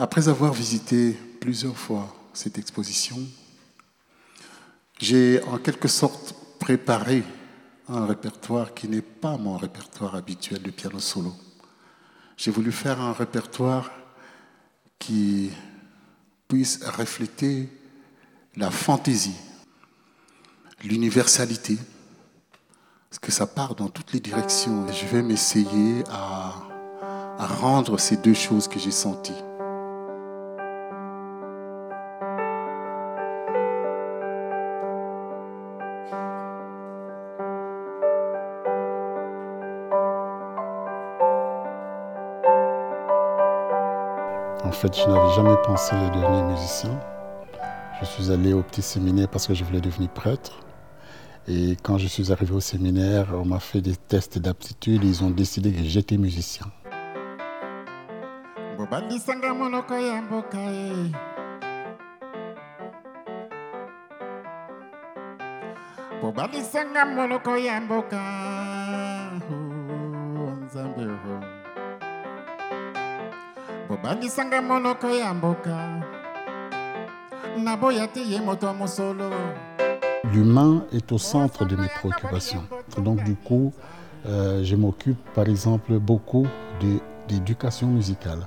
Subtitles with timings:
[0.00, 3.18] Après avoir visité plusieurs fois cette exposition,
[5.00, 7.24] j'ai en quelque sorte préparé
[7.88, 11.34] un répertoire qui n'est pas mon répertoire habituel de piano solo.
[12.36, 13.90] J'ai voulu faire un répertoire
[15.00, 15.50] qui
[16.46, 17.68] puisse refléter
[18.54, 19.34] la fantaisie,
[20.84, 21.76] l'universalité,
[23.10, 24.86] parce que ça part dans toutes les directions.
[24.92, 26.54] Je vais m'essayer à,
[27.36, 29.47] à rendre ces deux choses que j'ai senties.
[44.64, 46.98] En fait, je n'avais jamais pensé devenir musicien.
[48.00, 50.60] Je suis allé au petit séminaire parce que je voulais devenir prêtre.
[51.46, 55.30] Et quand je suis arrivé au séminaire, on m'a fait des tests d'aptitude ils ont
[55.30, 56.66] décidé que j'étais musicien.
[73.90, 76.02] O bobandisanga monoko ya mboka
[77.64, 79.30] naboya te ye moto ya mosolo
[80.34, 82.62] L'humain est au centre de mes préoccupations.
[82.98, 83.72] Donc du coup,
[84.26, 86.46] euh, je m'occupe par exemple beaucoup
[86.80, 88.46] de- d'éducation musicale.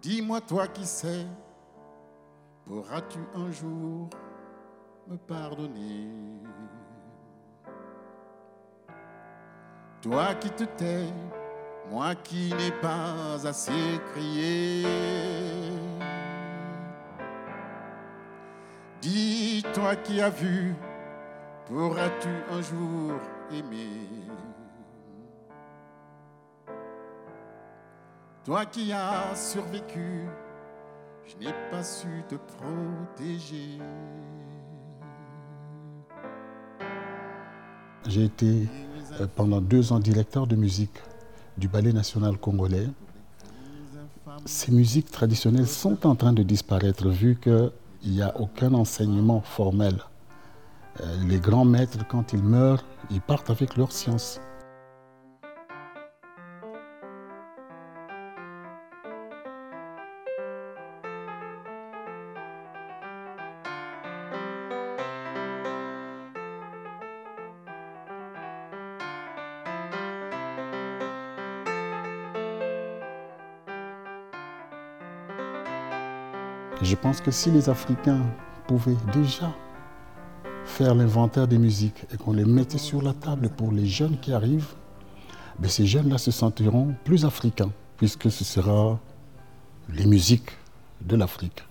[0.00, 1.26] Dis-moi toi qui sais,
[2.66, 4.10] pourras-tu un jour
[5.08, 6.08] me pardonner?
[10.02, 11.06] Toi qui te tais,
[11.90, 14.84] moi qui n'ai pas assez crié.
[19.00, 20.74] Dis-toi qui as vu,
[21.66, 23.12] pourras-tu un jour
[23.52, 24.08] aimer?
[28.44, 30.26] Toi qui as survécu,
[31.26, 33.78] je n'ai pas su te protéger.
[38.06, 38.68] J'ai été
[39.20, 41.00] euh, pendant deux ans directeur de musique
[41.58, 42.88] du Ballet national congolais.
[44.44, 47.70] Ces musiques traditionnelles sont en train de disparaître vu qu'il
[48.04, 49.98] n'y a aucun enseignement formel.
[51.00, 54.40] Euh, Les grands maîtres, quand ils meurent, ils partent avec leur science.
[76.82, 78.22] Je pense que si les Africains
[78.66, 79.54] pouvaient déjà
[80.64, 84.32] faire l'inventaire des musiques et qu'on les mettait sur la table pour les jeunes qui
[84.32, 84.74] arrivent,
[85.58, 88.98] ben ces jeunes-là se sentiront plus africains, puisque ce sera
[89.88, 90.50] les musiques
[91.00, 91.62] de l'Afrique.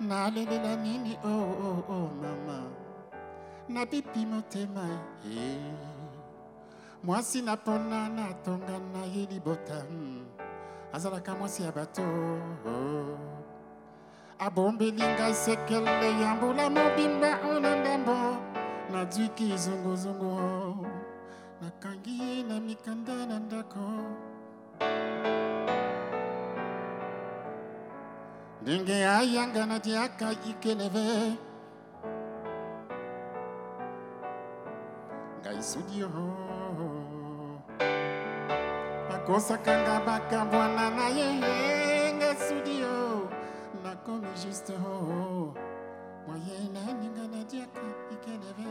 [0.00, 1.18] Nalelela nini?
[1.24, 2.70] Oh, oh, oh, mama.
[3.68, 4.88] Napipi motema
[5.24, 5.58] e
[7.04, 10.26] mwasi napona natonga na ye libota hmm.
[10.92, 13.18] azalaka mwasi ya bato oh.
[14.38, 18.36] abombeli ngai sekele ya mbula mobimba ona ndambo
[18.92, 20.86] nazwiki zunguzungu
[28.68, 31.40] Dinge ayangana tiaka ikeleve.
[35.40, 36.12] Gai sudio.
[39.08, 42.12] Akosa kanga baka bwana na yehe.
[42.20, 43.24] Gai sudio.
[43.80, 45.56] Nakomi juste ho.
[46.28, 47.80] Mwaye na nyangana tiaka
[48.12, 48.68] ikeleve.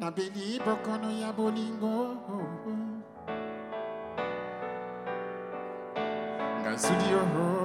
[0.00, 2.16] Na beli bokono ya bolingo.
[2.32, 3.11] Oh, oh.
[6.82, 7.61] to your heart.